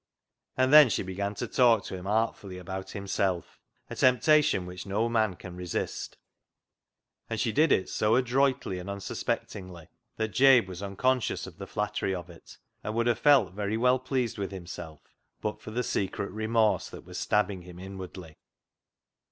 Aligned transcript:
And 0.57 0.73
then 0.73 0.89
she 0.89 1.03
began 1.03 1.35
to 1.35 1.47
talk 1.47 1.83
to 1.83 1.95
him 1.95 2.07
artfully 2.07 2.57
about 2.57 2.89
himself, 2.89 3.59
a 3.87 3.95
temptation 3.95 4.65
which 4.65 4.87
no 4.87 5.07
man 5.07 5.35
can 5.35 5.55
resist, 5.55 6.17
and 7.29 7.39
she 7.39 7.51
did 7.51 7.71
it 7.71 7.87
so 7.87 8.15
adroitly 8.15 8.79
and 8.79 8.89
unsus 8.89 9.23
pectingly 9.23 9.89
that 10.17 10.29
Jabe 10.29 10.65
was 10.65 10.81
unconscious 10.81 11.45
of 11.45 11.59
the 11.59 11.67
flattery 11.67 12.15
of 12.15 12.31
it, 12.31 12.57
and 12.83 12.95
would 12.95 13.05
have 13.05 13.19
felt 13.19 13.53
very 13.53 13.77
well 13.77 13.99
pleased 13.99 14.39
with 14.39 14.49
himself 14.49 15.01
but 15.39 15.61
for 15.61 15.69
the 15.69 15.83
secret 15.83 16.31
remorse 16.31 16.89
that 16.89 17.05
was 17.05 17.19
stabbing 17.19 17.61
him 17.61 17.77
inwardly. 17.77 18.39